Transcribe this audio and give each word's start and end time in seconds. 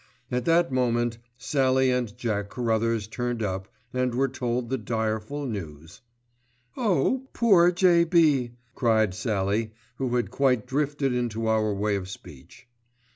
At 0.31 0.45
that 0.45 0.71
moment 0.71 1.19
Sallie 1.37 1.91
and 1.91 2.17
Jack 2.17 2.49
Carruthers 2.49 3.05
turned 3.05 3.43
up 3.43 3.67
and 3.93 4.15
were 4.15 4.27
told 4.27 4.71
the 4.71 4.79
direful 4.79 5.45
news. 5.45 6.01
"Oh! 6.75 7.27
poor 7.33 7.71
J.B.," 7.71 8.53
cried 8.73 9.13
Sallie, 9.13 9.73
who 9.97 10.15
had 10.15 10.31
quite 10.31 10.65
drifted 10.65 11.13
into 11.13 11.45
our 11.45 11.71
way 11.71 11.95
of 11.95 12.09
speech. 12.09 12.67